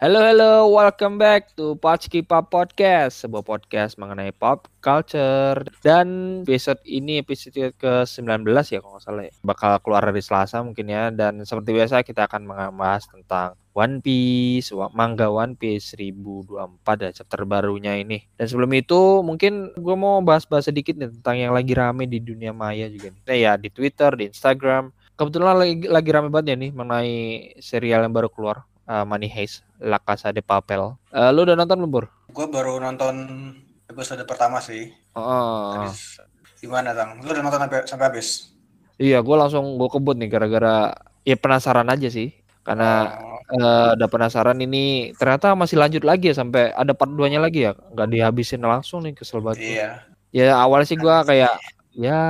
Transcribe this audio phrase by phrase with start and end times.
[0.00, 5.60] Halo halo, welcome back to Pachki Pop Podcast, sebuah podcast mengenai pop culture.
[5.84, 9.32] Dan episode ini episode ke-19 ya kalau nggak salah ya.
[9.44, 11.12] Bakal keluar hari Selasa mungkin ya.
[11.12, 17.44] Dan seperti biasa kita akan membahas tentang One Piece, manga One Piece 1024 ya chapter
[17.44, 18.24] barunya ini.
[18.40, 22.56] Dan sebelum itu mungkin gue mau bahas-bahas sedikit nih tentang yang lagi rame di dunia
[22.56, 23.20] maya juga nih.
[23.28, 24.96] Nah, ya di Twitter, di Instagram.
[25.20, 27.12] Kebetulan lagi, lagi rame banget ya nih mengenai
[27.60, 30.82] serial yang baru keluar uh, Money Heist, La Casa de Papel.
[31.14, 32.06] Uh, lu udah nonton belum, Bur?
[32.34, 33.14] Gue baru nonton
[33.86, 34.90] episode pertama sih.
[35.14, 35.86] Oh.
[36.58, 37.22] gimana, Tang?
[37.22, 38.50] Lu udah nonton sampai, sampai habis?
[39.00, 42.34] Iya, gue langsung gue kebut nih gara-gara ya penasaran aja sih.
[42.60, 43.56] Karena oh.
[43.56, 47.72] uh, udah penasaran ini ternyata masih lanjut lagi ya sampai ada part 2-nya lagi ya.
[47.72, 49.64] Nggak dihabisin langsung nih kesel banget.
[49.64, 49.90] Iya.
[50.30, 51.56] Ya awalnya sih gue kayak
[51.96, 52.20] ya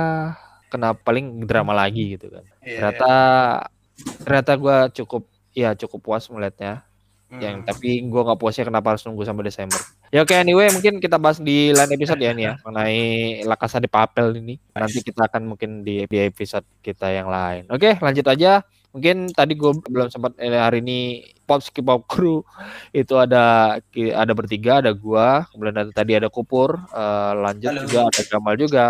[0.71, 2.47] kenapa paling drama lagi gitu kan.
[2.63, 4.15] Iya, ternyata iya.
[4.23, 6.83] ternyata gue cukup ya cukup puas melihatnya.
[7.31, 7.39] Hmm.
[7.39, 9.79] Yang tapi gue nggak puasnya kenapa harus nunggu sampai Desember.
[10.11, 13.03] Ya oke okay, anyway mungkin kita bahas di lain episode ya nih ya mengenai
[13.47, 14.59] La Casa de Papel ini.
[14.75, 17.71] Nanti kita akan mungkin di, di episode kita yang lain.
[17.71, 18.67] Oke, okay, lanjut aja.
[18.91, 22.43] Mungkin tadi gue belum sempat eh, hari ini pop skip pop crew
[22.95, 27.83] itu ada ada bertiga, ada gua, kemudian ada, tadi ada Kupur, uh, lanjut Halo.
[27.87, 28.85] juga ada Gamal juga.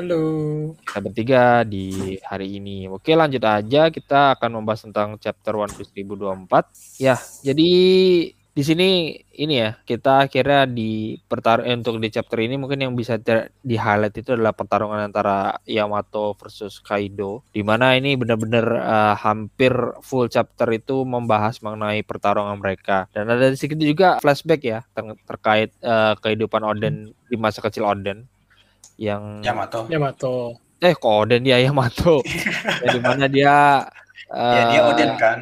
[0.00, 0.24] Halo.
[0.80, 2.88] Kita bertiga di hari ini.
[2.88, 3.92] Oke, lanjut aja.
[3.92, 7.04] Kita akan membahas tentang chapter One Piece 1024.
[7.04, 7.68] Ya, jadi
[8.32, 12.96] di sini ini ya kita akhirnya di pertar eh, untuk di chapter ini mungkin yang
[12.96, 13.20] bisa
[13.60, 19.70] di highlight itu adalah pertarungan antara Yamato versus Kaido di mana ini benar-benar uh, hampir
[20.02, 25.70] full chapter itu membahas mengenai pertarungan mereka dan ada sedikit juga flashback ya ter terkait
[25.84, 28.26] uh, kehidupan Oden di masa kecil Oden
[29.00, 29.88] yang Yamato.
[29.88, 30.60] Yamato.
[30.84, 32.20] Eh kok Oden dia Yamato.
[32.84, 33.88] ya, di mana dia
[34.28, 35.38] uh, ya dia Oden kan.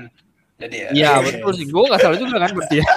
[0.63, 0.89] Jadi ya.
[0.95, 1.67] Iya betul sih.
[1.67, 2.89] Gue nggak salah juga kan berarti ya.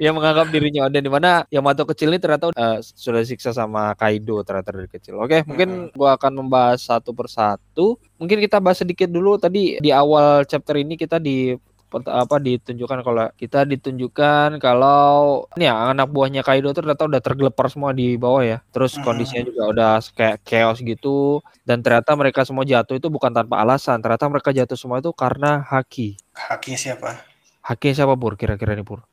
[0.00, 4.40] yang menganggap dirinya Oden di mana Yamato kecil ini ternyata uh, sudah siksa sama Kaido
[4.40, 5.20] ternyata dari kecil.
[5.20, 8.00] Oke, mungkin gue akan membahas satu persatu.
[8.16, 11.52] Mungkin kita bahas sedikit dulu tadi di awal chapter ini kita di
[11.88, 17.72] apa ditunjukkan kalau kita ditunjukkan kalau ini ya anak buahnya Kaido tuh ternyata udah tergelepar
[17.72, 18.58] semua di bawah ya.
[18.68, 23.64] Terus kondisinya juga udah kayak chaos gitu dan ternyata mereka semua jatuh itu bukan tanpa
[23.64, 24.04] alasan.
[24.04, 26.20] Ternyata mereka jatuh semua itu karena haki.
[26.36, 27.24] Haki siapa?
[27.64, 28.36] Haki siapa Pur?
[28.36, 29.08] Kira-kira nih Pur.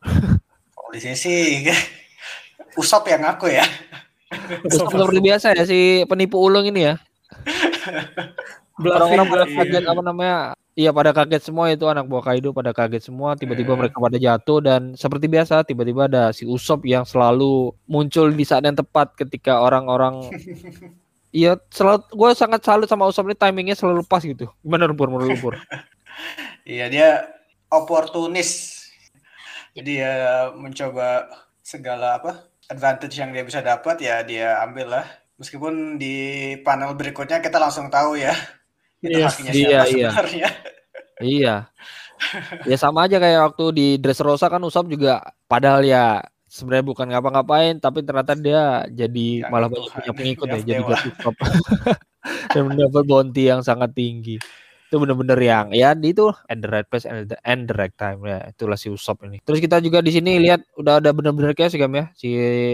[0.76, 1.64] Oh, di sini sih
[2.80, 3.64] Usop yang aku ya.
[4.68, 6.96] Usop seperti biasa ya si penipu ulung ini ya.
[8.84, 10.40] Orang-orang pada kaget apa namanya?
[10.76, 13.40] Iya pada kaget semua itu anak buah Kaido pada kaget semua.
[13.40, 13.80] Tiba-tiba yeah.
[13.80, 18.68] mereka pada jatuh dan seperti biasa tiba-tiba ada si Usop yang selalu muncul di saat
[18.68, 20.20] yang tepat ketika orang-orang
[21.36, 24.48] Iya, selalu gue sangat salut sama Usop ini timingnya selalu pas gitu.
[24.64, 25.56] Gimana Pur menurut Pur?
[26.64, 27.10] Iya dia
[27.68, 28.82] oportunis.
[29.76, 31.28] Jadi ya mencoba
[31.60, 35.06] segala apa advantage yang dia bisa dapat ya dia ambil lah.
[35.36, 36.16] Meskipun di
[36.64, 38.32] panel berikutnya kita langsung tahu ya
[39.06, 40.10] itu iya, hakinya iya, iya.
[40.10, 40.50] sebenarnya.
[41.22, 41.56] Iya.
[42.66, 47.76] Ya sama aja kayak waktu di Dressrosa kan Usop juga padahal ya sebenarnya bukan ngapa-ngapain
[47.84, 51.36] tapi ternyata dia jadi ya, malah banyak punya pengikut ya, jadi jadi Usop.
[52.56, 54.42] Dan mendapat bounty yang sangat tinggi.
[54.90, 57.94] Itu bener-bener yang ya di itu and the right place and the, and the right
[58.00, 59.44] time ya itulah si Usop ini.
[59.44, 62.06] Terus kita juga di sini lihat udah ada bener-bener kayak sih ya.
[62.16, 62.30] Si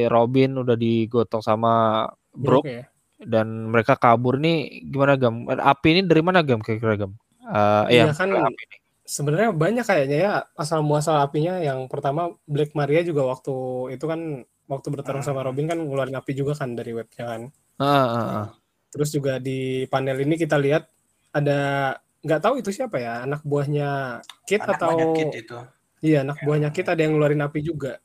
[0.08, 2.64] Robin udah digotong sama Brook.
[2.64, 2.91] Ya,
[3.22, 7.12] dan mereka kabur nih gimana gam api ini dari mana gam kira-kira gam
[7.46, 8.76] uh, iya ya, kan api ini.
[9.06, 13.54] sebenarnya banyak kayaknya ya asal muasal apinya yang pertama Black Maria juga waktu
[13.94, 17.42] itu kan waktu bertarung sama Robin kan ngeluarin api juga kan dari webnya kan
[17.78, 18.48] uh, uh, uh.
[18.90, 20.90] terus juga di panel ini kita lihat
[21.32, 25.58] ada nggak tahu itu siapa ya anak buahnya Kit anak atau Kit itu
[26.06, 26.46] iya anak ya.
[26.46, 27.98] buahnya Kit ada yang ngeluarin api juga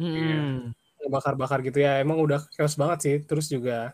[0.00, 0.72] hmm.
[1.12, 3.92] bakar-bakar gitu ya emang udah chaos banget sih terus juga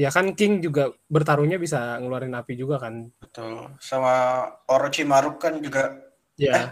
[0.00, 3.12] Ya kan King juga bertarungnya bisa ngeluarin api juga kan.
[3.20, 3.68] Betul.
[3.84, 5.92] Sama Orochimaru kan juga.
[6.40, 6.56] Ya.
[6.56, 6.66] Eh,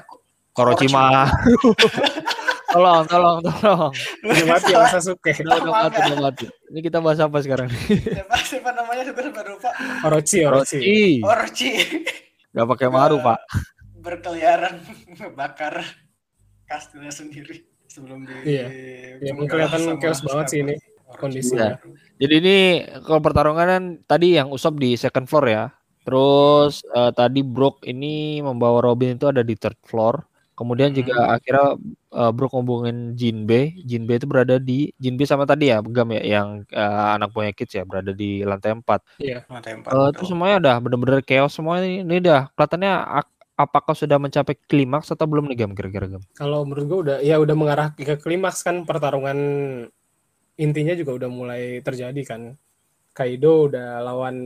[0.57, 1.29] Orochimaru.
[2.73, 3.93] tolong, tolong, tolong.
[4.25, 5.37] Ini mati ya Sasuke.
[5.45, 6.47] Udah, udah mati, udah mati.
[6.73, 9.71] Ini kita bahas apa sekarang Siapa, siapa namanya sudah lupa.
[10.09, 10.79] Orochi, Orochi.
[11.21, 11.71] Orochi.
[12.57, 13.45] Gak pakai maru, Pak.
[14.01, 14.81] Berkeliaran
[15.37, 15.85] bakar
[16.65, 17.61] kastilnya sendiri
[17.93, 18.67] sebelum di Iya.
[19.21, 20.81] Ya, kelihatan chaos banget sih ini
[21.17, 21.81] kondisinya.
[21.81, 22.27] Ya.
[22.27, 22.57] Jadi ini
[23.07, 25.65] kalau pertarungan kan tadi yang Usop di second floor ya.
[26.05, 30.25] Terus uh, tadi Brook ini membawa Robin itu ada di third floor.
[30.59, 31.35] Kemudian juga hmm.
[31.39, 31.69] akhirnya
[32.17, 33.79] uh, Brook ngomongin Jinbe.
[33.87, 37.79] Jinbe itu berada di Jinbe sama tadi ya, Begam ya yang uh, anak buahnya Kids
[37.79, 38.83] ya berada di lantai 4.
[39.23, 39.87] Iya, lantai 4.
[39.87, 42.03] Uh, itu semuanya udah bener-bener chaos semua ini.
[42.03, 42.93] Ini udah kelihatannya
[43.59, 46.23] apakah sudah mencapai klimaks atau belum nih Gam kira-kira Gam?
[46.39, 49.39] Kalau menurut gue udah ya udah mengarah ke klimaks kan pertarungan
[50.59, 52.55] intinya juga udah mulai terjadi kan.
[53.15, 54.37] Kaido udah lawan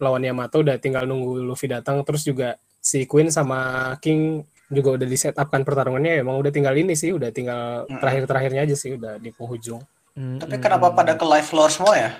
[0.00, 5.06] lawan Yamato udah tinggal nunggu Luffy datang terus juga si Queen sama King juga udah
[5.06, 8.96] di set up kan pertarungannya emang udah tinggal ini sih udah tinggal terakhir-terakhirnya aja sih
[8.96, 9.82] udah di penghujung.
[10.14, 12.10] Hmm, Tapi kenapa pada ke live floor semua ya?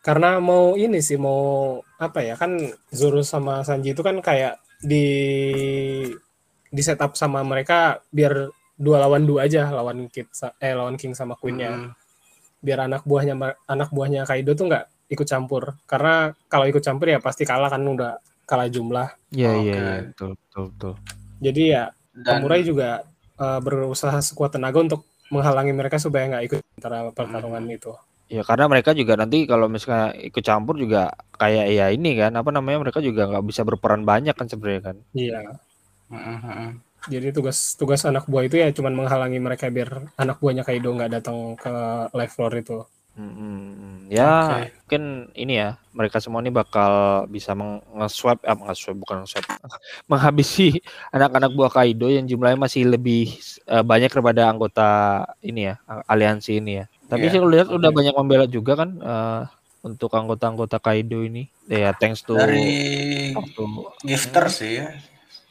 [0.00, 2.56] Karena mau ini sih mau apa ya kan
[2.88, 5.06] Zoro sama Sanji itu kan kayak di
[6.72, 8.48] di setup sama mereka biar
[8.80, 11.99] dua lawan dua aja lawan Kid eh lawan King sama Queennya hmm.
[12.60, 13.34] Biar anak buahnya
[13.64, 17.82] anak buahnya Kaido tuh nggak ikut campur karena kalau ikut campur ya pasti kalah kan
[17.82, 19.80] udah kalah jumlah iya iya okay.
[19.80, 20.92] Ya, betul betul betul
[21.40, 22.26] jadi ya Dan...
[22.26, 22.90] Samurai juga
[23.40, 27.76] uh, berusaha sekuat tenaga untuk menghalangi mereka supaya nggak ikut antara pertarungan hmm.
[27.80, 27.92] itu
[28.30, 32.54] Ya karena mereka juga nanti kalau misalnya ikut campur juga kayak ya ini kan apa
[32.54, 34.96] namanya mereka juga nggak bisa berperan banyak kan sebenarnya kan.
[35.18, 35.58] Iya.
[36.14, 36.78] Uh-huh.
[37.08, 41.12] Jadi tugas tugas anak buah itu ya cuman menghalangi mereka biar anak buahnya Kaido nggak
[41.16, 41.72] datang ke
[42.12, 42.78] live floor itu.
[43.20, 44.64] Hmm, ya okay.
[44.80, 45.02] mungkin
[45.36, 49.44] ini ya mereka semua ini bakal bisa mengeswap eh, mengeswap bukan swap
[50.10, 50.80] menghabisi
[51.12, 53.36] anak-anak buah Kaido yang jumlahnya masih lebih
[53.68, 54.88] uh, banyak daripada anggota
[55.44, 55.74] ini ya
[56.08, 56.84] aliansi ini ya.
[57.10, 57.32] Tapi yeah.
[57.34, 57.76] saya lihat okay.
[57.76, 59.42] udah banyak membela juga kan uh,
[59.84, 61.50] untuk anggota-anggota Kaido ini.
[61.68, 63.62] Ya, yeah, thanks to dari waktu,
[64.06, 64.86] gifter sih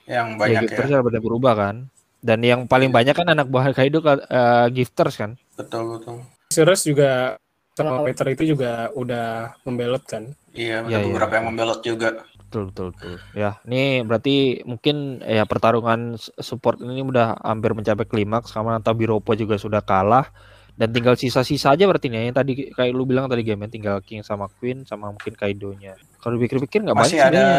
[0.10, 0.68] yang banyak ya.
[0.68, 1.06] Gifter ya.
[1.06, 1.76] banyak berubah kan.
[2.20, 5.40] Dan yang paling banyak kan anak buah Kaido uh, gifters kan.
[5.56, 6.26] Betul betul.
[6.52, 7.38] Sirius juga
[7.78, 10.36] sama Peter itu juga udah membelot kan.
[10.52, 11.38] Iya, ada ya, beberapa ya.
[11.40, 12.10] yang membelot juga.
[12.50, 13.16] Betul, betul, betul.
[13.38, 19.56] Ya, ini berarti mungkin ya pertarungan support ini udah hampir mencapai klimaks karena Tabiropo juga
[19.56, 20.28] sudah kalah
[20.80, 24.24] dan tinggal sisa-sisa aja berarti nih yang tadi kayak lu bilang tadi game tinggal King
[24.24, 26.00] sama Queen sama mungkin Kaido-nya.
[26.20, 27.54] Kalau pikir-pikir nggak banyak Masih ada ya.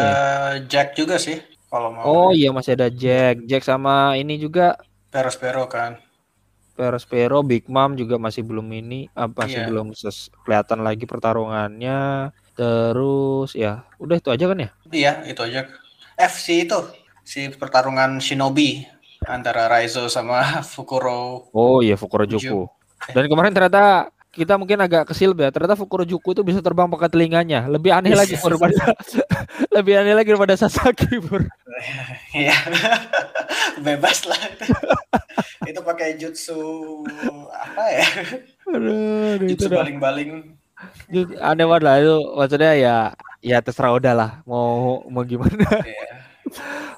[0.65, 1.37] Jack juga sih
[1.71, 2.03] kalau mau.
[2.03, 4.75] Oh iya masih ada Jack, Jack sama ini juga
[5.07, 5.99] Perospero kan.
[6.75, 9.67] Perospero, Big Mom juga masih belum ini, apa sih yeah.
[9.67, 12.31] belum ses kelihatan lagi pertarungannya.
[12.55, 14.69] Terus ya, udah itu aja kan ya?
[14.89, 15.67] Iya, itu aja.
[16.15, 16.79] FC itu
[17.27, 18.87] si pertarungan Shinobi
[19.27, 20.41] antara Raizo sama
[20.71, 21.51] Fukuro.
[21.51, 22.71] Oh iya, Fukuro Juku.
[23.11, 25.51] Dan kemarin ternyata kita mungkin agak kesil ya.
[25.51, 27.67] Ternyata Fukurojuku itu bisa terbang pakai telinganya.
[27.67, 28.95] Lebih aneh lagi daripada
[29.75, 31.45] lebih aneh lagi daripada Sasaki, Bur.
[32.31, 32.55] Iya.
[33.81, 34.39] Bebas lah.
[35.69, 36.61] itu pakai jutsu
[37.49, 38.07] apa ya?
[38.71, 40.55] Aduh, jutsu baling-baling.
[41.41, 42.95] Aneh banget lah itu maksudnya ya
[43.41, 45.65] ya terserah udah lah mau mau gimana.
[45.83, 46.21] Yeah.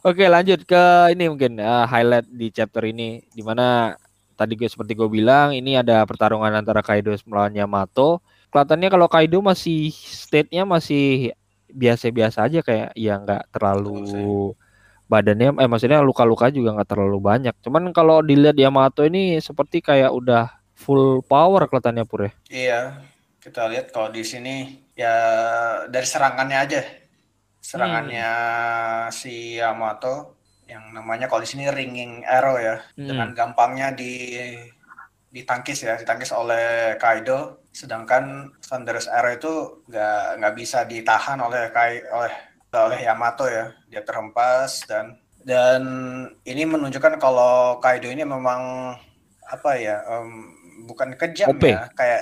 [0.03, 3.95] Oke lanjut ke ini mungkin uh, highlight di chapter ini di mana
[4.33, 8.19] tadi gue seperti gue bilang ini ada pertarungan antara Kaido melawan Yamato.
[8.49, 11.33] Kelihatannya kalau Kaido masih state-nya masih
[11.73, 14.53] biasa-biasa aja kayak ya nggak terlalu
[15.09, 17.55] badannya eh maksudnya luka-luka juga nggak terlalu banyak.
[17.61, 22.29] Cuman kalau dilihat Yamato ini seperti kayak udah full power kelihatannya pure.
[22.29, 22.33] Ya.
[22.49, 22.79] Iya,
[23.41, 25.15] kita lihat kalau di sini ya
[25.89, 26.81] dari serangannya aja.
[27.63, 28.29] Serangannya
[29.07, 29.11] hmm.
[29.15, 30.32] si Yamato
[30.67, 33.07] yang namanya kalau di sini ringing arrow ya hmm.
[33.07, 34.39] dengan gampangnya di
[35.33, 39.53] ditangkis ya ditangkis oleh Kaido sedangkan Thunderous Arrow itu
[39.89, 42.33] nggak nggak bisa ditahan oleh Kai oleh
[42.69, 45.81] oleh Yamato ya dia terhempas dan dan
[46.45, 48.93] ini menunjukkan kalau Kaido ini memang
[49.49, 50.53] apa ya um,
[50.85, 51.65] bukan kejam OP.
[51.65, 52.21] ya kayak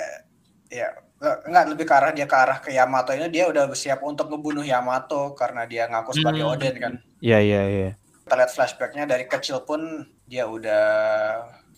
[0.72, 0.88] ya
[1.22, 4.64] nggak lebih ke arah dia ke arah ke Yamato ini dia udah siap untuk ngebunuh
[4.64, 6.52] Yamato karena dia ngaku sebagai hmm.
[6.56, 7.90] Oden kan iya iya iya
[8.22, 10.84] kita lihat flashbacknya dari kecil pun dia udah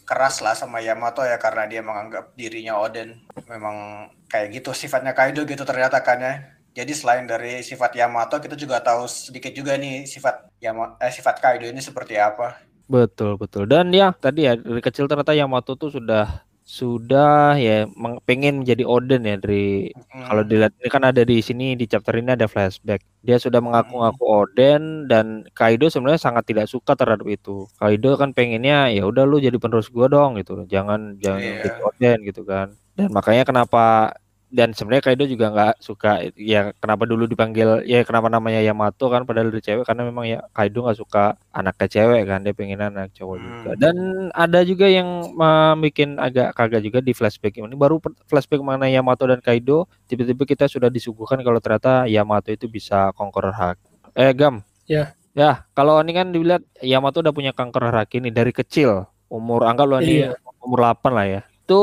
[0.05, 5.49] keras lah sama Yamato ya karena dia menganggap dirinya Odin memang kayak gitu sifatnya Kaido
[5.49, 6.35] gitu ternyata kan ya.
[6.75, 11.41] Jadi selain dari sifat Yamato kita juga tahu sedikit juga nih sifat Yamato eh, sifat
[11.41, 12.61] Kaido ini seperti apa.
[12.85, 13.65] Betul betul.
[13.65, 17.85] Dan ya tadi ya dari kecil ternyata Yamato tuh sudah sudah ya
[18.25, 20.25] pengen menjadi Odin ya dari hmm.
[20.33, 23.05] kalau dilihat ini kan ada di sini di chapter ini ada flashback.
[23.21, 27.69] Dia sudah mengaku-ngaku Odin dan Kaido sebenarnya sangat tidak suka terhadap itu.
[27.77, 30.65] Kaido kan pengennya ya udah lu jadi penerus gua dong gitu.
[30.65, 31.61] Jangan jangan yeah.
[31.69, 32.73] jadi Odin gitu kan.
[32.97, 34.17] Dan makanya kenapa
[34.55, 39.27] dan sebenarnya Kaido juga nggak suka ya kenapa dulu dipanggil ya kenapa namanya Yamato kan
[39.27, 43.11] padahal dari cewek karena memang ya Kaido nggak suka anaknya cewek kan dia pengen anak
[43.17, 43.45] cowok hmm.
[43.45, 43.71] juga.
[43.81, 43.97] Dan
[44.31, 45.35] ada juga yang
[45.83, 47.75] bikin agak kagak juga di flashback ini.
[47.75, 47.99] Baru
[48.31, 53.55] flashback mana Yamato dan Kaido tiba-tiba kita sudah disuguhkan kalau ternyata Yamato itu bisa conqueror
[53.55, 53.79] hak
[54.15, 54.63] eh Gam?
[54.87, 55.17] Ya.
[55.35, 59.11] Ya kalau ini kan dilihat Yamato udah punya kanker haki ini dari kecil.
[59.27, 60.39] Umur anggap lo ini iya.
[60.63, 61.83] umur 8 lah ya itu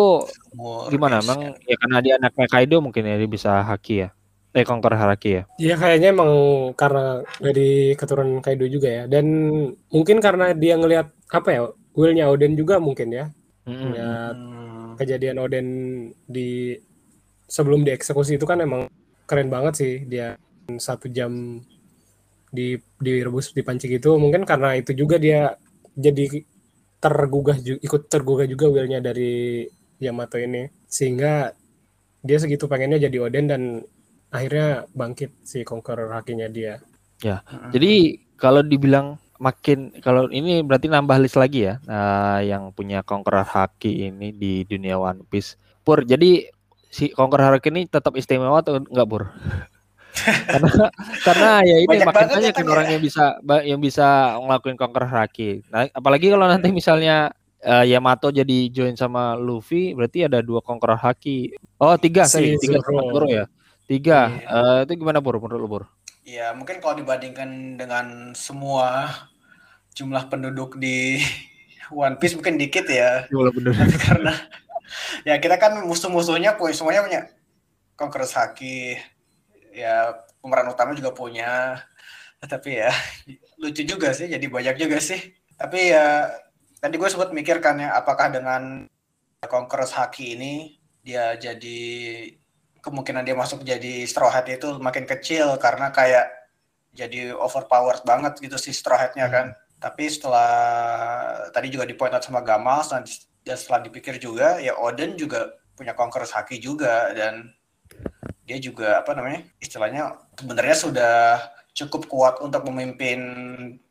[0.93, 1.25] gimana?
[1.25, 4.09] Emang ya karena dia anaknya Kaido mungkin ya dia bisa haki ya?
[4.51, 5.43] Eh Conqueror Haraki ya.
[5.57, 6.31] Iya kayaknya emang
[6.75, 9.03] karena dari keturunan Kaido juga ya.
[9.07, 9.25] Dan
[9.89, 11.61] mungkin karena dia ngelihat apa ya,
[11.95, 13.25] willnya Oden juga mungkin ya.
[13.65, 13.79] Mm-mm.
[13.79, 14.35] Ngeliat
[14.91, 14.99] Hmm.
[14.99, 15.67] kejadian Oden
[16.27, 16.75] di
[17.47, 18.91] sebelum dieksekusi itu kan emang
[19.23, 20.35] keren banget sih dia
[20.75, 21.63] satu jam
[22.51, 25.55] di direbus di panci gitu mungkin karena itu juga dia
[25.95, 26.43] jadi
[27.01, 29.65] tergugah ju- ikut tergugah juga willnya dari
[29.97, 31.51] Yamato ini sehingga
[32.21, 33.61] dia segitu pengennya jadi Oden dan
[34.29, 36.77] akhirnya bangkit si Conqueror hakinya dia
[37.73, 43.45] Jadi kalau dibilang makin kalau ini berarti nambah list lagi ya nah, yang punya Conqueror
[43.45, 45.57] Haki ini di dunia One Piece.
[45.81, 46.45] Pur, jadi
[46.93, 49.23] si Conqueror Haki ini tetap istimewa atau enggak, Pur?
[50.45, 50.91] karena
[51.23, 52.91] karena ya ini Banyak makin banyak ya, kan, orang ya?
[52.93, 53.23] yang bisa
[53.63, 55.63] yang bisa ngelakuin Conqueror Haki.
[55.71, 57.31] Nah, apalagi kalau nanti misalnya
[57.63, 61.55] eh, Yamato jadi join sama Luffy, berarti ada dua Conqueror Haki.
[61.79, 62.87] Oh, tiga, Si sorry, tiga Zoro.
[62.89, 63.45] sama Zoro ya.
[63.87, 64.19] Tiga.
[64.31, 64.47] Iya.
[64.47, 65.35] Eh, itu gimana, Pur?
[65.39, 65.83] Menurut lu, Pur?
[66.23, 69.09] Ya, mungkin kalau dibandingkan dengan semua
[69.97, 71.19] jumlah penduduk di
[71.91, 73.27] One Piece mungkin dikit ya.
[73.27, 73.73] Bener?
[73.75, 74.33] Tapi karena
[75.27, 77.21] ya kita kan musuh-musuhnya punya semuanya punya
[77.99, 78.95] Conqueror Haki.
[79.71, 81.81] Ya, pemeran utama juga punya.
[82.41, 82.89] Tapi ya
[83.61, 85.37] lucu juga sih, jadi banyak juga sih.
[85.55, 86.33] Tapi ya
[86.81, 88.89] tadi gue sempat mikirkan ya apakah dengan
[89.45, 91.81] Conqueror Haki ini dia jadi
[92.81, 96.29] kemungkinan dia masuk jadi Straw Hat itu makin kecil karena kayak
[96.97, 99.53] jadi overpowered banget gitu si Straw Hat-nya kan.
[99.81, 100.49] Tapi setelah
[101.53, 103.05] tadi juga di point out sama Gamal dan,
[103.57, 107.49] setelah dipikir juga ya Odin juga punya Conqueror Haki juga dan
[108.51, 111.15] dia juga apa namanya istilahnya sebenarnya sudah
[111.71, 113.19] cukup kuat untuk memimpin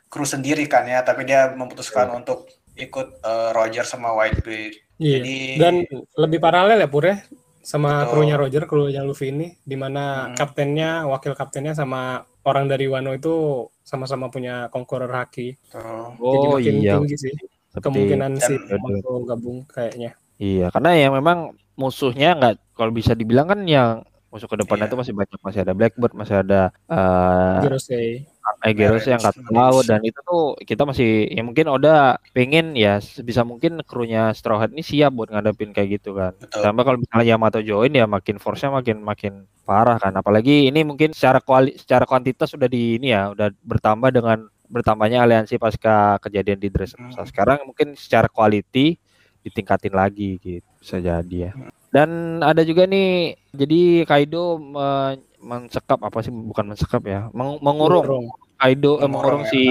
[0.05, 5.17] kru sendiri kan ya tapi dia memutuskan untuk ikut eh, Roger sama Whitebeard Iya.
[5.17, 5.75] jadi Dan
[6.13, 7.17] lebih paralel ya Pur ya
[7.57, 8.09] sama Betul.
[8.21, 10.33] krunya Roger, krunya Luffy ini di mana Hmm.
[10.33, 13.33] kaptennya, wakil kaptennya sama orang dari Wano itu
[13.81, 15.57] sama-sama punya Conqueror Haki.
[15.63, 16.93] tuh, Jadi Oh makin iya.
[16.97, 20.13] tinggi sih Seperti- kemungkinan si Yamato gabung kayaknya.
[20.37, 21.37] Iya, karena ya memang
[21.73, 24.91] musuhnya nggak kalau bisa dibilang kan yang musuh ke depannya Iya.
[24.95, 28.09] itu masih banyak, masih ada Blackbird, masih ada eh Jirosei.
[28.61, 33.45] Aegeros yang angkat laut dan itu tuh kita masih ya mungkin Oda pengen ya sebisa
[33.45, 36.33] mungkin krunya Straw Hat ini siap buat ngadepin kayak gitu kan.
[36.37, 39.33] betul Tambah kalau misalnya Yamato join ya makin force-nya makin makin
[39.65, 40.13] parah kan.
[40.13, 45.25] Apalagi ini mungkin secara kuali secara kuantitas sudah di ini ya, udah bertambah dengan bertambahnya
[45.25, 47.21] aliansi pasca kejadian di Dressrosa.
[47.21, 47.29] Hmm.
[47.29, 48.97] Sekarang mungkin secara quality
[49.41, 50.65] ditingkatin lagi gitu.
[50.81, 51.51] Bisa jadi ya.
[51.91, 58.07] Dan ada juga nih jadi Kaido me- mensekap apa sih bukan mensekap ya, meng- mengurung
[58.07, 58.25] Mengurung.
[58.55, 59.61] Kaido eh, Mengurung, mengurung si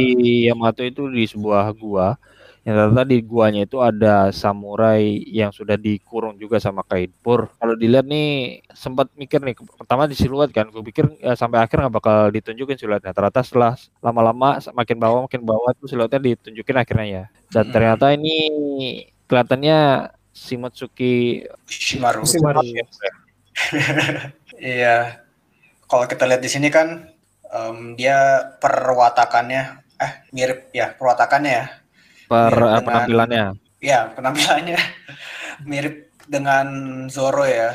[0.50, 2.18] Yamato itu di sebuah gua.
[2.60, 7.48] Yang ternyata di guanya itu ada samurai yang sudah dikurung juga sama Kaido.
[7.56, 11.80] Kalau dilihat nih sempat mikir nih pertama di siluet kan, gue pikir ya, sampai akhir
[11.80, 13.16] nggak bakal ditunjukin siluetnya.
[13.16, 13.72] Ternyata setelah
[14.04, 17.24] lama-lama makin bawah makin bawah tuh siluetnya ditunjukin akhirnya ya.
[17.48, 17.72] Dan Hmm.
[17.72, 18.36] ternyata ini
[19.24, 19.78] kelihatannya
[20.32, 22.62] Shimotsuki Shimaru Shimaru.
[24.56, 25.24] Iya,
[25.84, 27.08] kalau kita lihat di sini kan
[27.44, 29.62] em, dia perwatakannya,
[29.96, 31.66] eh mirip ya perwatakannya ya,
[32.28, 33.44] per Mirip eh, dengan- penampilannya.
[33.80, 34.76] ya penampilannya
[35.70, 36.66] mirip dengan
[37.08, 37.72] Zoro ya.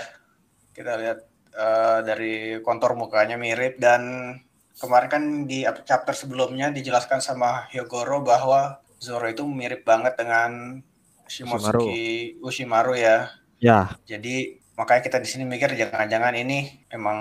[0.72, 1.20] Kita lihat
[1.52, 4.34] eh, dari kontur mukanya mirip dan
[4.76, 10.82] kemarin kan di chapter sebelumnya dijelaskan sama Hyogoro bahwa Zoro itu mirip banget dengan
[11.28, 13.30] Shimotsuki Ushimaru ya.
[13.58, 17.18] Ya, Jadi makanya kita di sini mikir jangan-jangan ini emang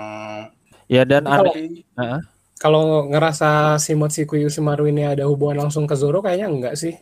[0.85, 1.53] ya dan Kalau-
[1.95, 2.19] ada
[2.55, 6.95] Kalau ngerasa si Mochiku Yoshimaru ini ada hubungan langsung ke Zoro kayaknya enggak sih.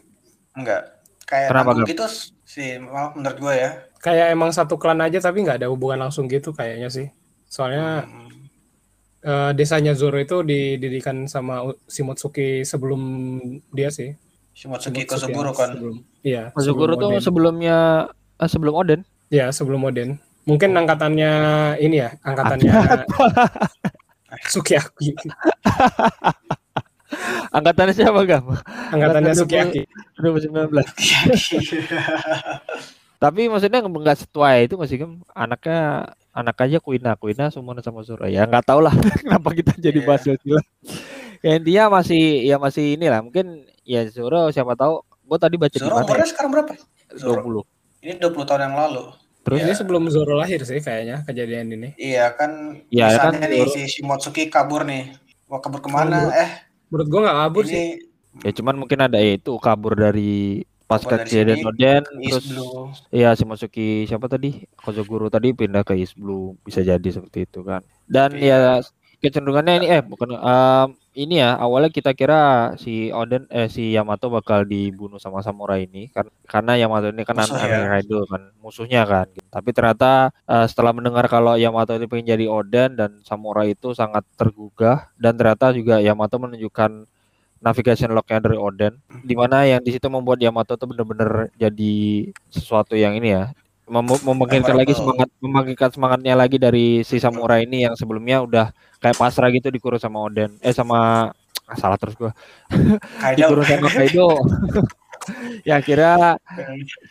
[0.54, 2.06] enggak kayak Kenapa, gitu
[2.44, 3.70] sih menurut gue ya.
[4.02, 7.08] Kayak emang satu klan aja tapi nggak ada hubungan langsung gitu kayaknya sih.
[7.46, 8.30] Soalnya Hmm,
[9.22, 13.02] eh, desanya Zoro itu didirikan sama Shimotsuki sebelum
[13.70, 14.14] dia sih.
[14.54, 15.74] Shimotsuki Kozuguro kan.
[16.22, 16.54] Iya.
[16.56, 18.08] Sebelum tuh sebelumnya
[18.38, 19.02] eh, sebelum Oden.
[19.34, 20.20] Ya sebelum Oden.
[20.46, 21.32] Mungkin angkatannya
[21.80, 22.72] ini ya, angkatannya
[24.54, 25.16] Sukiyaki.
[27.54, 28.50] Angkatannya siapa Gam?
[28.90, 29.82] Angkatannya Angkatan Sukiyaki.
[30.18, 30.74] 2019.
[33.24, 35.12] Tapi maksudnya nggak setua itu masih Gam.
[35.32, 38.26] Anaknya anak aja Kuina, Kuina semua sama Zoro.
[38.26, 38.92] Ya nggak tahu lah
[39.22, 40.08] kenapa kita jadi Iya.
[40.10, 40.64] bahas Silsilah.
[41.46, 45.00] Ya intinya masih ya masih inilah mungkin ya Zoro siapa tahu.
[45.24, 46.30] Gue tadi baca di Zoro mana umurnya ya?
[46.30, 46.72] sekarang berapa?
[47.14, 47.64] Zoro.
[48.02, 48.04] 20.
[48.04, 49.04] Ini 20 tahun yang lalu.
[49.44, 51.90] Terus Ini sebelum Zoro lahir sih kayaknya kejadian ini.
[51.96, 55.12] Iya kan Iya, kan nih si Shimotsuki kabur nih.
[55.46, 56.28] Mau kabur ke mana?
[56.28, 56.34] Kabur.
[56.34, 56.50] Eh
[56.88, 57.76] Menurut gua nggak kabur sih.
[57.76, 57.86] ini
[58.42, 62.90] ya cuman mungkin ada itu kabur dari pasca dari kejadian Oden terus Blue.
[63.10, 67.62] Iya si Masuki siapa tadi Kozoguro tadi pindah ke East Blue bisa jadi seperti itu
[67.62, 68.82] kan dan Iya.
[68.82, 68.82] ya
[69.24, 74.28] kecenderungannya ini eh bukan em, ini ya awalnya kita kira si Oden eh si Yamato
[74.28, 77.88] bakal dibunuh sama samurai ini kan karena Yamato ini kan anak ya.
[77.88, 83.00] Kaido kan musuhnya kan tapi ternyata eh, setelah mendengar kalau Yamato itu pengen jadi Oden
[83.00, 87.08] dan samurai itu sangat tergugah dan ternyata juga Yamato menunjukkan
[87.64, 93.00] navigation lognya dari Oden di mana yang di situ membuat Yamato tuh bener-bener jadi sesuatu
[93.00, 93.56] yang ini ya
[93.88, 98.66] mem- membangkitkan lagi semangat membangkitkan semangatnya lagi dari si samurai ini yang sebelumnya udah
[99.04, 101.32] kayak pasrah gitu dikurung sama Oden eh sama
[101.68, 102.32] ah, salah terus gua.
[103.38, 104.30] Dikurung sama Kaido.
[105.64, 106.36] Ya kira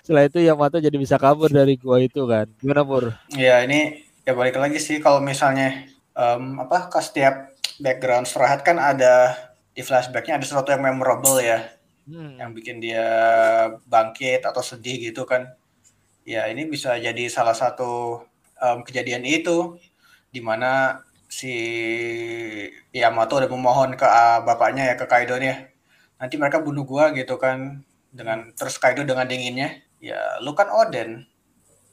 [0.04, 2.44] setelah itu Yamato jadi bisa kabur dari gua itu kan.
[2.60, 3.16] Gimana Pur?
[3.32, 8.68] Ya ini ya balik lagi sih kalau misalnya em, apa ke setiap background Straw Hat
[8.68, 9.32] kan ada
[9.72, 11.72] di flashbacknya ada sesuatu yang memorable ya.
[12.02, 12.34] Hmm.
[12.34, 13.06] yang bikin dia
[13.86, 15.46] bangkit atau sedih gitu kan
[16.22, 18.22] ya ini bisa jadi salah satu
[18.58, 19.76] em, kejadian itu
[20.32, 21.52] di mana si
[22.92, 25.68] Yamato udah memohon ke ah, bapaknya ya ke Kaido nih
[26.20, 29.80] nanti mereka bunuh gua gitu kan dengan terus Kaido dengan dinginnya.
[30.02, 31.24] Ya lu kan Oden.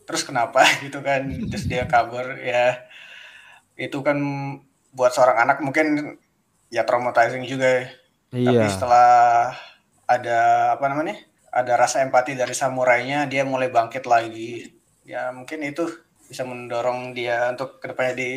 [0.04, 0.66] Terus kenapa?
[0.84, 1.30] Gitu kan.
[1.50, 2.84] Terus dia kabur ya.
[3.78, 4.18] Itu kan
[4.92, 6.18] buat seorang anak mungkin
[6.74, 7.84] ya traumatizing juga ya.
[8.30, 8.70] tapi Iya.
[8.70, 9.10] setelah
[10.06, 10.40] ada
[10.78, 11.18] apa namanya
[11.50, 14.70] ada rasa empati dari samurainya dia mulai bangkit lagi
[15.06, 15.90] ya mungkin itu
[16.30, 18.32] bisa mendorong dia untuk ke depannya di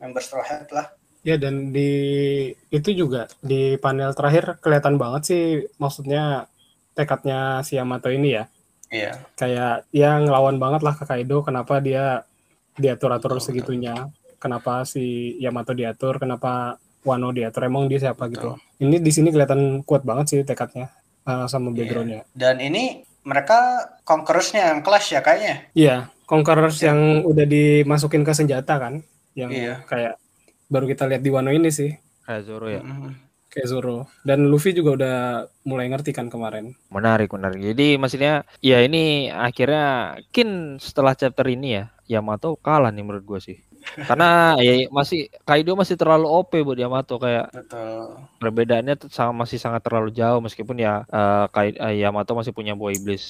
[0.00, 0.86] member Straw Hat lah
[1.22, 5.44] Ya dan di itu juga di panel terakhir kelihatan banget sih
[5.78, 6.50] maksudnya
[6.98, 8.44] tekadnya si Yamato ini ya.
[8.90, 12.26] iya Kayak ya ngelawan banget lah ke Kaido kenapa dia
[12.74, 14.10] diatur-atur segitunya.
[14.42, 18.58] Kenapa si Yamato diatur, kenapa Wano diatur, emang dia siapa gitu.
[18.58, 18.82] Betul.
[18.82, 20.90] Ini di sini kelihatan kuat banget sih tekadnya
[21.24, 21.76] uh, sama Iya.
[21.78, 22.20] backgroundnya.
[22.32, 23.58] dan ini mereka
[24.02, 26.90] conquerors-nya yang clash ya kayaknya Iya, Conquerors Iya.
[26.90, 29.84] yang udah dimasukin ke senjata kan, yang Iya.
[29.84, 30.18] kayak
[30.66, 31.92] baru kita lihat di Wano ini sih,
[32.22, 32.80] Kayak Zoro ya.
[32.80, 33.12] Mhm.
[33.46, 34.08] kayak Zoro.
[34.24, 35.16] Dan Luffy juga udah
[35.62, 36.72] mulai ngerti kan kemarin.
[36.88, 37.60] Menarik, menarik.
[37.60, 43.40] Jadi maksudnya ya ini akhirnya mungkin setelah chapter ini ya Yamato kalah nih menurut gue
[43.44, 43.58] sih.
[43.82, 49.82] Karena ya masih Kaido masih terlalu OP buat Yamato kayak betul perbedaannya sama masih sangat
[49.82, 53.24] terlalu jauh meskipun ya eh, Kai- eh, Yamato masih punya buah iblis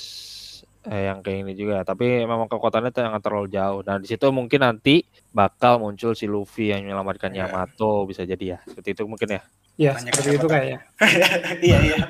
[0.85, 3.81] eh, yang kayak ini juga tapi memang kekuatannya sangat terlalu jauh.
[3.83, 7.49] Nah di situ mungkin nanti bakal muncul si Luffy yang menyelamatkan Iya.
[7.49, 9.43] Yamato bisa jadi ya seperti itu mungkin ya.
[9.81, 10.79] Ya, Banyak seperti itu kayaknya.
[11.67, 11.97] iya iya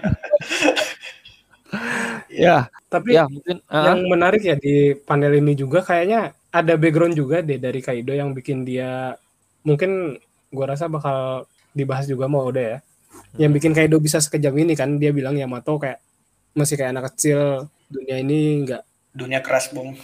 [2.29, 2.59] Ya,
[2.93, 3.61] Tapi ya mungkin.
[3.69, 8.13] ah, yang menarik ya di panel ini juga kayaknya ada background juga deh dari Kaido
[8.13, 9.17] yang bikin dia
[9.65, 10.21] mungkin
[10.53, 12.79] gua rasa bakal dibahas juga mau udah ya.
[13.41, 13.57] Yang Hmm.
[13.61, 16.01] bikin Kaido bisa sekejam ini kan dia bilang Yamato kayak
[16.53, 19.97] masih kayak anak kecil dunia ini nggak dunia keras bung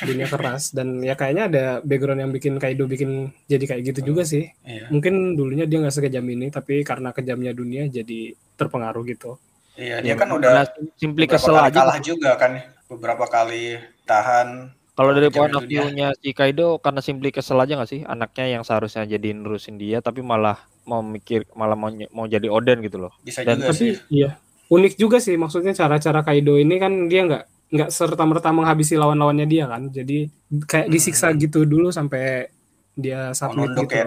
[0.00, 4.22] dunia keras dan ya kayaknya ada background yang bikin Kaido bikin jadi kayak gitu juga
[4.26, 4.48] sih.
[4.64, 9.36] iya Mungkin dulunya dia nggak sekejam ini tapi karena kejamnya dunia jadi terpengaruh gitu.
[9.74, 12.52] iya dia ya, kan udah simply beberapa kesel aja kalah juga kan
[12.86, 17.90] beberapa kali tahan Kalau dari point of view-nya si Kaido karena simply kesel aja nggak
[17.90, 20.54] sih anaknya yang seharusnya jadi nerusin dia tapi malah
[20.86, 23.12] mau mikir malah mau mau jadi Oden gitu loh.
[23.26, 24.38] bisa Dan- juga sih iya
[24.70, 29.46] unik juga sih maksudnya cara-cara Kaido ini kan dia nggak nggak serta merta menghabisi lawan-lawannya
[29.50, 29.90] dia kan.
[29.90, 30.30] Jadi
[30.68, 32.46] kayak disiksa gitu dulu sampai
[32.94, 33.94] dia submit gitu.
[33.94, 34.06] ya.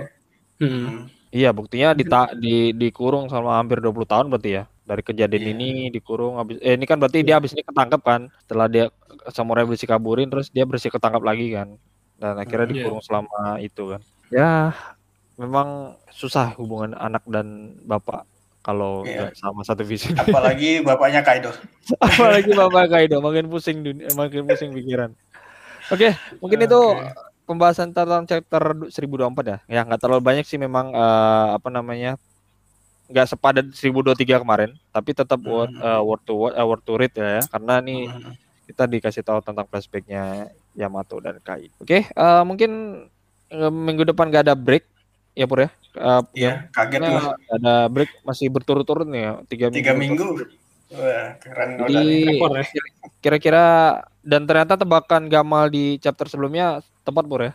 [0.57, 0.69] Hmm.
[0.71, 1.01] Hmm.
[1.27, 4.63] Iya, buktinya dita di dikurung selama hampir 20 tahun berarti ya.
[4.87, 5.51] Dari kejadian Iya.
[5.51, 8.31] ini dikurung habis eh ini kan berarti dia habis ini ketangkep kan.
[8.41, 8.85] Setelah dia
[9.29, 11.75] samurai bersih kaburin terus dia bersih ketangkap lagi kan.
[12.15, 12.79] Dan akhirnya Hmm, iya.
[12.81, 14.01] dikurung selama itu kan.
[14.27, 14.51] Ya,
[15.35, 15.67] memang
[16.09, 18.23] susah hubungan anak dan bapak
[18.59, 19.27] kalau Iya.
[19.27, 20.11] nggak sama satu visi.
[20.23, 21.51] apalagi bapaknya Kaido
[21.97, 25.11] Apalagi Bapak Kaido makin pusing dunia, makin pusing pikiran.
[25.87, 27.11] Oke, mungkin itu Oke.
[27.43, 29.57] pembahasan tentang chapter 1024 ya.
[29.69, 32.15] Ya nggak terlalu banyak sih memang eh, apa namanya
[33.07, 35.79] nggak sepadat 1023 kemarin, tapi tetap worth, Hmm.
[35.81, 38.33] eh, worth to eh, worth to read ya, karena nih Hmm.
[38.67, 41.71] kita dikasih tahu tentang flashbacknya Yamato dan Kaido.
[41.79, 42.71] Oke, eh, mungkin
[43.47, 44.83] eh, minggu depan nggak ada break
[45.33, 45.69] ya Pur ya.
[45.95, 49.77] Eh, iya kaget loh ada break masih berturut-turut nih ya, tiga minggu.
[49.79, 50.23] tiga minggu
[50.87, 52.05] wah keren Jadi
[52.37, 52.63] ya.
[53.23, 53.65] kira-kira
[54.21, 57.53] dan ternyata tebakan Gamal di chapter sebelumnya tepat Pur ya.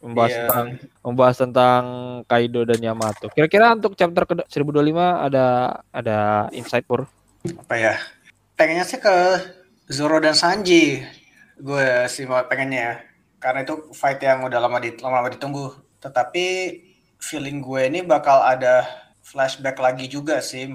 [0.00, 0.40] Membahas Iya.
[0.48, 0.66] tentang
[1.04, 1.82] membahas tentang
[2.24, 3.28] Kaido dan Yamato.
[3.30, 5.46] Kira-kira untuk chapter ke 1025 ada
[5.92, 6.18] ada
[6.50, 7.04] insight Pur.
[7.40, 7.94] apa ya
[8.52, 9.16] pengennya sih ke
[9.88, 11.00] Zoro dan Sanji
[11.56, 12.94] gue sih mau pengennya ya.
[13.36, 16.44] karena itu fight yang udah lama di lama, lama ditunggu tetapi
[17.16, 18.84] feeling gue ini bakal ada
[19.20, 20.68] flashback lagi juga sih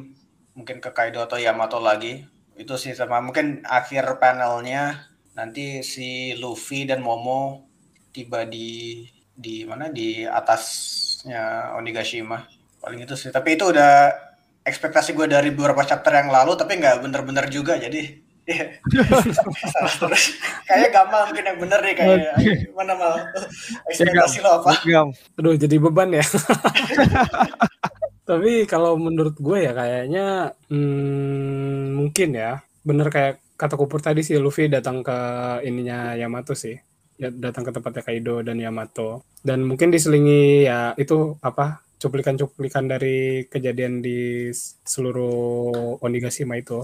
[0.53, 2.25] mungkin ke Kaido atau Yamato lagi
[2.57, 5.05] itu sih sama mungkin akhir panelnya
[5.37, 7.69] nanti si Luffy dan Momo
[8.09, 9.05] tiba di
[9.35, 12.47] di mana di atasnya Onigashima
[12.79, 14.15] paling itu sih tapi itu udah
[14.65, 18.77] ekspektasi gue dari beberapa chapter yang lalu tapi nggak bener-bener juga jadi Iya.
[19.97, 20.37] Terus.
[20.69, 22.33] Kayaknya gampang mungkin yang bener nih kayaknya.
[22.77, 23.17] Mana mal?
[23.89, 24.77] Ekspektasi lo apa?
[24.85, 25.09] Gam.
[25.37, 26.21] Aduh jadi beban ya.
[28.29, 34.37] Tapi kalau menurut gue ya kayaknya hmm, mungkin ya bener kayak kata Kupur tadi sih
[34.37, 35.17] Luffy datang ke
[35.65, 36.77] ininya Yamato sih.
[37.15, 39.23] Ya, datang ke tempatnya Kaido dan Yamato.
[39.39, 44.51] Dan mungkin diselingi ya itu apa cuplikan-cuplikan dari kejadian di
[44.83, 46.83] seluruh Onigashima itu.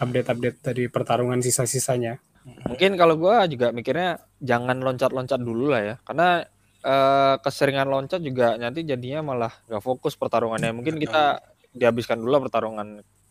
[0.00, 2.16] Update-update dari pertarungan sisa-sisanya.
[2.68, 5.94] Mungkin kalau gua juga mikirnya jangan loncat-loncat dulu lah ya.
[6.08, 6.40] Karena
[6.80, 10.72] eh, keseringan loncat juga nanti jadinya malah gak fokus pertarungannya.
[10.72, 11.44] Mungkin kita
[11.76, 12.88] dihabiskan dulu lah pertarungan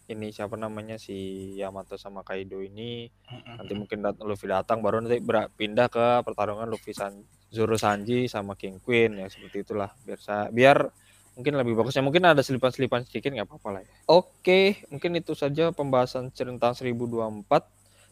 [0.10, 1.16] ini siapa namanya si
[1.56, 3.08] Yamato sama Kaido ini.
[3.56, 5.22] Nanti mungkin dat Luffy datang baru nanti
[5.54, 10.50] pindah ke pertarungan Luffy San Zoro Sanji sama King Queen ya seperti itulah biar sa-
[10.50, 10.90] biar
[11.34, 13.92] mungkin lebih bagusnya mungkin ada selipan-selipan sedikit nggak apa-apa lah ya.
[14.06, 17.64] Oke, mungkin itu saja pembahasan cerita 1024.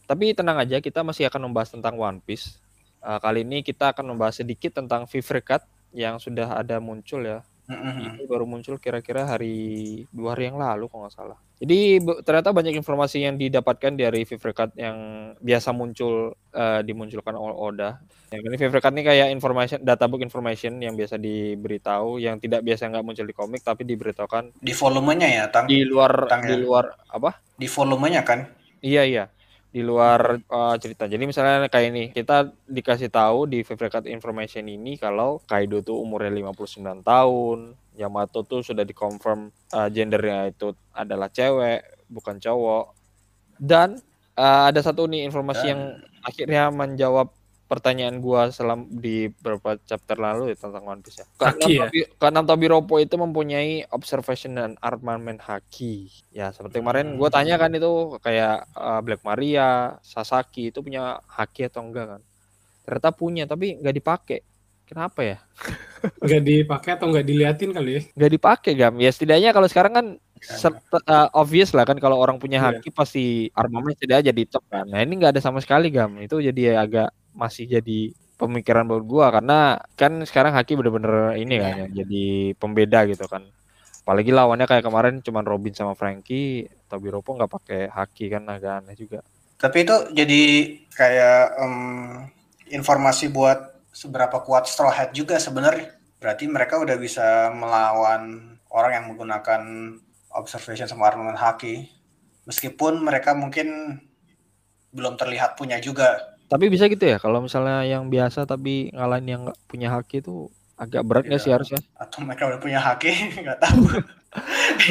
[0.08, 2.62] Tapi tenang aja kita masih akan membahas tentang One Piece.
[3.04, 7.44] Uh, kali ini kita akan membahas sedikit tentang Fever Cut yang sudah ada muncul ya.
[7.68, 11.38] Ini baru muncul kira-kira hari dua hari yang lalu kalau nggak salah.
[11.60, 14.98] Jadi ternyata banyak informasi yang didapatkan dari Cut yang
[15.42, 17.90] biasa muncul eh, dimunculkan oleh Oda.
[18.32, 23.04] Yang ini Cut ini kayak information databook information yang biasa diberitahu yang tidak biasa nggak
[23.04, 25.68] muncul di komik tapi diberitahukan Di volumenya ya, Tang.
[25.68, 26.62] di luar Tang, di ya?
[26.64, 27.44] luar apa?
[27.60, 28.48] Di volumenya kan?
[28.80, 29.26] Iya iya
[29.78, 31.06] di luar uh, cerita.
[31.06, 36.34] Jadi misalnya kayak ini, kita dikasih tahu di Favorite Information ini kalau Kaido tuh umurnya
[36.34, 42.98] 59 tahun, Yamato tuh sudah dikonfirm uh, gendernya itu adalah cewek, bukan cowok.
[43.62, 44.02] Dan
[44.34, 45.82] uh, ada satu nih informasi Dan- yang
[46.26, 47.30] akhirnya menjawab
[47.68, 51.28] pertanyaan gua selam di beberapa chapter lalu ya tentang One Piece ya.
[51.38, 51.86] Haki ya?
[51.86, 56.08] Tobi- Keenam Tobiropo itu mempunyai observation dan armament haki.
[56.32, 61.68] Ya, seperti kemarin gua tanya kan itu kayak uh, Black Maria, Sasaki itu punya haki
[61.68, 62.22] atau enggak kan?
[62.84, 64.40] Ternyata punya tapi nggak dipakai.
[64.88, 65.38] Kenapa ya?
[66.24, 68.02] Nggak dipakai atau nggak diliatin kali ya?
[68.16, 68.96] Nggak dipakai gam.
[68.96, 70.06] Ya setidaknya kalau sekarang kan
[70.40, 72.80] ser- uh, obvious lah kan kalau orang punya Iya.
[72.80, 74.88] haki pasti armament setidaknya jadi top kan.
[74.88, 76.16] Nah ini nggak ada sama sekali gam.
[76.24, 81.74] Itu jadi agak masih jadi pemikiran buat gua karena kan sekarang haki bener-bener ini kan
[81.86, 83.46] ya, jadi pembeda gitu kan.
[84.02, 88.96] Apalagi lawannya kayak kemarin cuman Robin sama Frankie, Tobiropo nggak pakai haki kan agak aneh
[88.96, 89.20] juga.
[89.58, 90.42] Tapi itu jadi
[90.94, 91.76] kayak em,
[92.72, 95.98] informasi buat seberapa kuat Straw Hat juga sebenarnya.
[96.22, 99.62] Berarti mereka udah bisa melawan orang yang menggunakan
[100.38, 101.90] observation sama armament haki.
[102.46, 104.00] Meskipun mereka mungkin
[104.94, 106.37] belum terlihat punya juga.
[106.48, 110.48] Tapi bisa gitu ya kalau misalnya yang biasa tapi ngalahin yang nggak punya haki itu
[110.74, 111.56] agak berat nggak sih Iya.
[111.58, 111.82] harusnya?
[111.96, 113.12] Atau mereka udah punya haki,
[113.44, 113.82] nggak tahu.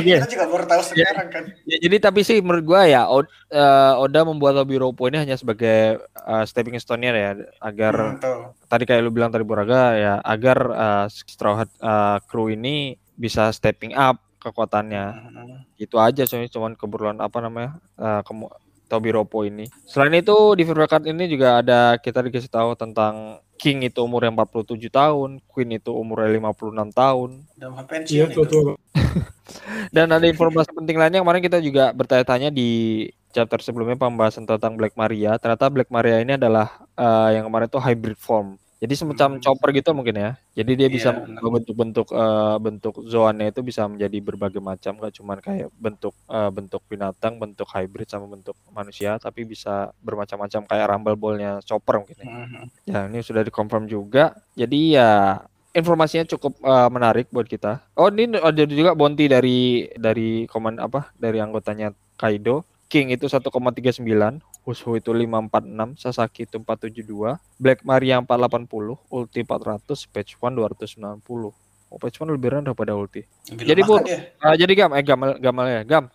[0.02, 0.18] Iya.
[0.20, 1.44] Kita juga baru tahu sekarang kan.
[1.64, 5.96] Ya, jadi tapi sih menurut gua ya Od- eh, Oda membuat Tobiropo ini hanya sebagai
[6.02, 7.30] eh, stepping stone-nya ya
[7.62, 8.18] agar Hmm,
[8.66, 13.48] tadi kayak lu bilang tadi Buraga ya agar eh, Straw Hat eh, crew ini bisa
[13.48, 15.04] stepping up kekuatannya.
[15.06, 15.56] Hmm.
[15.76, 17.78] Itu aja soalnya cuman keperluan apa namanya?
[17.94, 18.52] eh, kemu-
[18.86, 19.66] Tobiropo ini.
[19.86, 24.92] Selain itu di Card ini juga ada kita dikasih tahu tentang King itu umurnya 47
[24.92, 27.30] tahun, Queen itu umurnya 56 tahun,
[28.12, 28.76] Iya tuh.
[29.96, 34.92] Dan ada informasi penting lainnya kemarin kita juga bertanya-tanya di chapter sebelumnya pembahasan tentang Black
[34.92, 35.40] Maria.
[35.40, 38.60] Ternyata Black Maria ini adalah eh, yang kemarin itu hybrid form.
[38.76, 39.40] Jadi semacam Hmm.
[39.40, 40.30] chopper gitu mungkin ya.
[40.52, 41.40] Jadi dia bisa Iya, benar.
[41.48, 46.82] bentuk-bentuk eh, bentuk zoannya itu bisa menjadi berbagai macam, gak cuman kayak bentuk eh, bentuk
[46.84, 52.26] binatang, bentuk hybrid sama bentuk manusia, tapi bisa bermacam-macam kayak rumble ballnya chopper mungkin ya.
[52.28, 52.66] Hmm.
[52.84, 54.36] Ya, ini sudah dikonfirm juga.
[54.52, 55.40] Jadi ya
[55.72, 57.80] informasinya cukup eh, menarik buat kita.
[57.96, 61.12] Oh, ini ada juga bounty dari dari komen apa?
[61.16, 62.64] Dari anggotanya Kaido.
[62.86, 63.98] King itu 1,39,
[64.62, 71.50] Wushu itu 546, Sasaki itu 472, Black Maria 480, Ulti 400, Patch One 290.
[71.90, 73.26] Oh, Patch One lebih rendah pada Ulti.
[73.50, 74.18] Lebih Jadi, Bu, kan dia?
[74.38, 76.06] Ah, jadi Gam, eh Gamal, Gamal ya, Gam.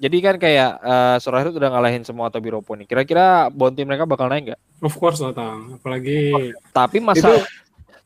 [0.00, 2.88] Jadi kan kayak uh, Sorahirut udah ngalahin semua Tobiropo nih.
[2.88, 4.60] Kira-kira bounty mereka bakal naik nggak?
[4.80, 5.76] Of course lah Tang.
[5.76, 6.32] Apalagi
[6.72, 7.44] Tapi masalah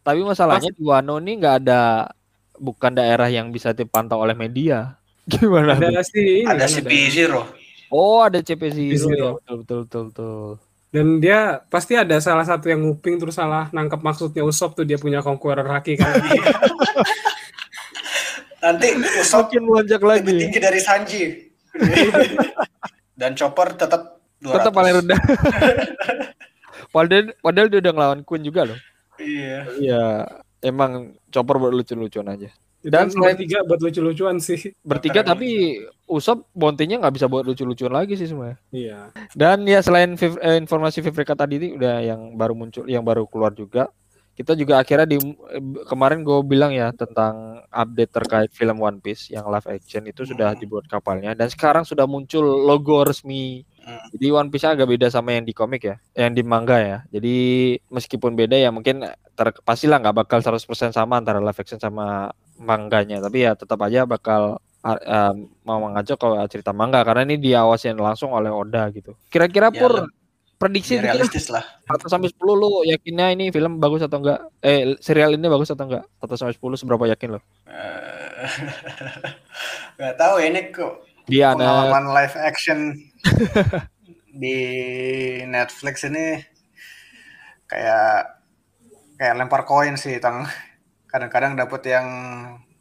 [0.04, 2.12] tapi masalahnya di Wano ini nggak ada
[2.60, 5.00] bukan daerah yang bisa dipantau oleh media.
[5.30, 5.80] Gimana?
[5.80, 7.63] ada si ini Ada si P0.
[7.94, 8.74] Oh, ada CP0.
[8.74, 9.14] CP0.
[9.14, 10.50] ya, betul betul betul betul.
[10.94, 14.98] Dan dia pasti ada salah satu yang nguping terus salah nangkep maksudnya Usop tuh dia
[14.98, 16.11] punya conqueror haki kan.
[18.62, 20.42] Nanti Usop Makin melonjak lebih lagi.
[20.42, 21.22] tinggi dari Sanji.
[23.14, 24.54] Dan Chopper tetap 200.
[24.54, 25.20] Tetap paling rendah.
[26.94, 28.78] padahal padahal dia udah ngelawan Queen juga loh.
[29.18, 29.59] Iya.
[29.78, 30.02] Iya,
[30.62, 32.50] emang Chopper buat lucu-lucuan aja.
[32.84, 34.72] Dan selain- bertiga buat lucu-lucuan sih.
[34.80, 38.60] Bertiga tapi Usop Bontenya nggak bisa buat lucu-lucuan lagi sih sebenarnya.
[38.70, 38.98] Iya.
[39.32, 43.24] Dan ya selain Viv- eh, informasi Vivrika tadi ini udah yang baru muncul, yang baru
[43.24, 43.88] keluar juga.
[44.34, 45.16] Kita juga akhirnya di
[45.86, 50.52] kemarin gue bilang ya tentang update terkait film One Piece yang live action itu sudah
[50.52, 50.58] Hmm.
[50.58, 53.62] dibuat kapalnya dan sekarang sudah muncul logo resmi.
[53.78, 54.02] Hmm.
[54.10, 56.98] Jadi One Piece agak beda sama yang di komik ya, yang di manga ya.
[57.08, 57.36] Jadi
[57.86, 59.06] meskipun beda ya mungkin
[59.38, 64.06] ter, pastilah nggak bakal 100% sama antara live action sama manganya, tapi ya tetap aja
[64.06, 69.16] bakal em, mau mengacu ke cerita manga karena ini diawasin langsung oleh Oda gitu.
[69.32, 69.92] Kira-kira Ya, pur
[70.54, 71.64] prediksi Ya, realistis lah.
[71.90, 74.44] 1 sampai 10 lu yakinnya ini film bagus atau enggak?
[74.62, 76.04] Eh serial ini bagus atau enggak?
[76.22, 77.40] 1 sampai 10 seberapa yakin lo?
[77.66, 78.44] Eh,
[79.98, 80.92] Nggak tahu ya ini kok
[81.24, 82.78] Dia pengalaman live action
[84.42, 84.58] di
[85.46, 86.42] Netflix ini
[87.70, 88.36] kayak
[89.16, 90.44] kayak lempar koin sih tang
[91.14, 92.07] kadang-kadang dapet yang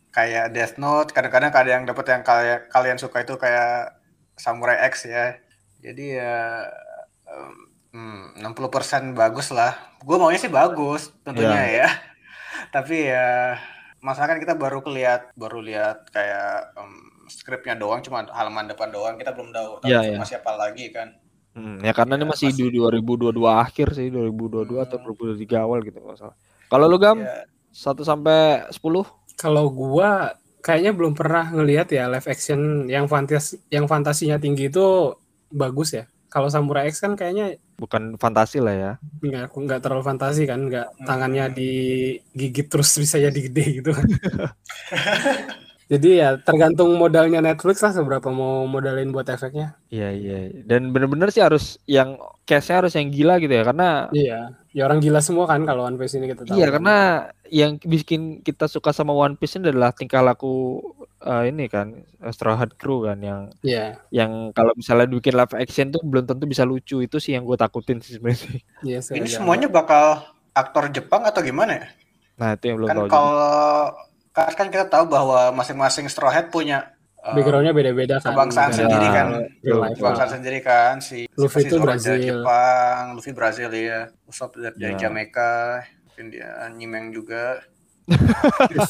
[0.10, 3.94] kayak Death Note kadang-kadang ada yang dapet yang kayak kalian suka itu kayak
[4.34, 5.38] Samurai X ya.
[5.78, 6.66] Jadi ya
[7.94, 9.78] hmm, 60% bagus lah.
[10.02, 11.88] Gue maunya sih bagus tentunya ya.
[12.76, 13.58] tapi ya
[14.02, 16.92] masalah kan kita baru keliat baru lihat kayak em,
[17.30, 20.06] skripnya doang cuma halaman depan doang kita belum tahu tahu Iya, iya.
[20.18, 21.08] informasi apa lagi kan.
[21.54, 25.86] Hmm, ya karena ini Ya, masih masih- di 2022 akhir sih, 2022 atau 2023 awal
[25.86, 26.36] gitu nggak salah.
[26.66, 27.22] Kalau lu Gam?
[27.22, 29.04] Ya 1 sampai 10?
[29.36, 35.12] Kalau gua kayaknya belum pernah ngelihat ya live action yang fantas yang fantasinya tinggi itu
[35.52, 36.06] bagus ya.
[36.32, 38.92] Kalau Samurai X kan kayaknya Bukan fantasi lah ya.
[39.22, 44.08] nggak nggak terlalu fantasi kan, nggak tangannya digigit terus bisa jadi gede gitu kan.
[45.92, 49.78] Jadi ya tergantung modalnya Netflix lah seberapa mau modalin buat efeknya.
[49.92, 50.38] Iya iya.
[50.64, 54.98] Dan bener-bener sih harus yang case-nya harus yang gila gitu ya karena Iya, ya orang
[55.00, 56.58] gila semua kan kalau One Piece ini kita tahu.
[56.58, 56.74] Iya kan.
[56.82, 56.98] karena
[57.48, 60.82] yang bikin kita suka sama One Piece ini adalah tingkah laku
[61.22, 61.94] eh, ini kan
[62.26, 66.50] Straw Hat Crew kan yang Iya, yang kalau misalnya bikin live action tuh belum tentu
[66.50, 68.60] bisa lucu itu sih yang gue takutin sih sebenarnya.
[68.82, 71.88] iya ini semuanya bakal aktor Jepang atau gimana ya
[72.34, 73.08] Nah itu yang belum kan tahu.
[73.10, 73.94] kalau
[74.34, 76.93] kan kan kita tahu bahwa masing-masing Straw Hat punya
[77.24, 78.30] eh, Backgroundnya beda-beda kan.
[78.30, 79.28] kebangsaan Beda- sendiri kan
[79.64, 79.96] life.
[79.96, 82.12] kebangsaan sendiri kan si Luffy itu Brazil.
[82.12, 85.00] dari Jepang Luffy Brazil ya Usopp dari, dari Ya.
[85.02, 85.52] Jamaica
[86.06, 87.64] mungkin dia Nyimeng juga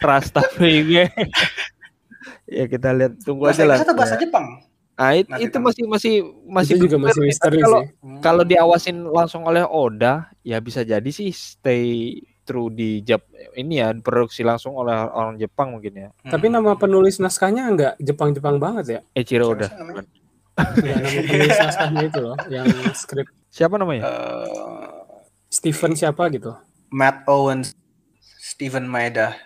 [0.00, 1.02] Rasta baby.
[2.46, 3.76] ya kita lihat tunggu bahasa aja lah.
[3.80, 4.46] Atau bahasa Jepang
[4.94, 7.24] Nah, it- Nanti itu masih masih masih itu juga masih ya.
[7.24, 7.88] misteri kalau sih.
[8.02, 8.18] Hmm.
[8.18, 12.18] kalau diawasin langsung oleh Oda ya bisa jadi sih stay
[12.48, 16.32] true di Jap ini ya produksi langsung oleh orang Jepang mungkin ya Hmm.
[16.32, 19.00] Tapi nama penulis naskahnya nggak Jepang-Jepang banget ya.
[19.20, 20.08] Sih namanya?
[20.56, 24.88] Nggak nama penulis naskahnya itu loh, yang skrip siapa namanya Eh,
[25.48, 26.56] Steven siapa gitu.
[26.88, 27.76] Matt Owens
[28.40, 29.36] Steven Maeda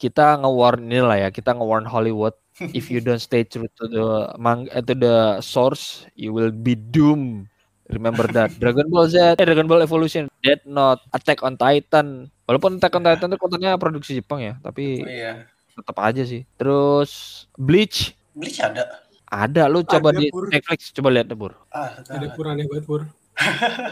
[0.00, 2.32] kita nge-warn ini lah ya kita nge-warn Hollywood
[2.78, 4.06] if you don't stay true to the
[4.40, 7.44] mang eh, to the source you will be doomed
[7.90, 8.50] remember that.
[8.56, 9.38] Dragon Ball Z.
[9.38, 10.30] Eh, Dragon Ball Evolution.
[10.42, 12.30] Death Note Attack on Titan.
[12.46, 15.46] Walaupun Attack on Titan itu kontennya produksi Jepang ya tapi oh, iya.
[15.74, 16.42] tetap aja sih.
[16.58, 18.14] Terus Bleach.
[18.34, 19.06] Bleach ada.
[19.26, 20.46] Ada lu coba Ada, di Pur.
[20.46, 21.58] Netflix coba lihat deh Bur.
[21.74, 23.02] Ah Ada pur aneh banget pur.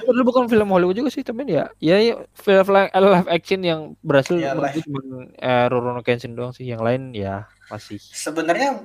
[0.09, 1.69] Itu bukan film Hollywood juga sih tapi ya.
[1.77, 5.01] Ya, ya film live, live action yang berhasil Ya, gue cuma
[5.37, 6.65] eh, Rurouni Kenshin doang sih.
[6.65, 8.01] Yang lain ya masih.
[8.01, 8.81] Sebenarnya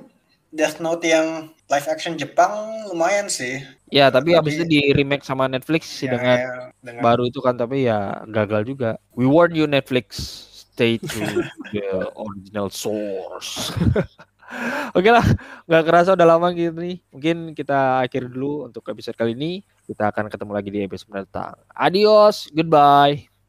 [0.50, 5.50] Death Note yang live action Jepang lumayan sih Ya, tapi habis itu di remake sama
[5.50, 8.98] Netflix sih Ya, dengan ya, dengan baru itu kan tapi ya gagal juga.
[9.18, 10.18] We warn you Netflix,
[10.74, 13.74] stay true to the original source.
[14.98, 15.22] Oke lah,
[15.70, 16.98] nggak kerasa udah lama gitu nih.
[17.14, 19.62] Mungkin kita akhiri dulu untuk episode kali ini.
[19.86, 21.54] Kita akan ketemu lagi di episode mendatang.
[21.70, 23.29] Adios, goodbye.